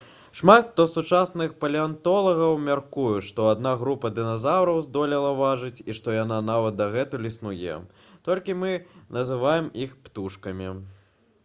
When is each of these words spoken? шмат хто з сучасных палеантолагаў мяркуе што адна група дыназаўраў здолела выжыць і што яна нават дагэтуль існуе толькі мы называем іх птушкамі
шмат 0.37 0.63
хто 0.69 0.83
з 0.91 0.93
сучасных 0.97 1.51
палеантолагаў 1.63 2.55
мяркуе 2.69 3.19
што 3.27 3.45
адна 3.51 3.73
група 3.83 4.11
дыназаўраў 4.21 4.81
здолела 4.87 5.29
выжыць 5.41 5.83
і 5.91 5.97
што 5.99 6.17
яна 6.17 6.41
нават 6.49 6.81
дагэтуль 6.81 7.29
існуе 7.33 7.79
толькі 8.31 8.59
мы 8.63 8.73
называем 9.21 9.71
іх 9.87 9.97
птушкамі 10.09 10.73